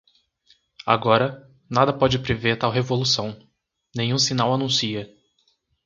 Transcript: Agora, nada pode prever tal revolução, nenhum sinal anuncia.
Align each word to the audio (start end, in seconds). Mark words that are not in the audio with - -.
Agora, 0.83 1.47
nada 1.69 1.93
pode 1.93 2.17
prever 2.17 2.57
tal 2.57 2.71
revolução, 2.71 3.37
nenhum 3.95 4.17
sinal 4.17 4.51
anuncia. 4.51 5.07